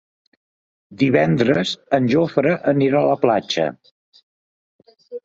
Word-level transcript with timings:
Divendres 1.01 1.73
en 1.97 2.07
Jofre 2.13 2.53
anirà 2.71 3.03
a 3.03 3.07
la 3.11 3.19
platja. 3.27 3.67